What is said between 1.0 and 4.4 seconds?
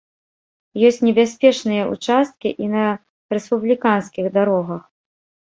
небяспечныя ўчасткі і на рэспубліканскіх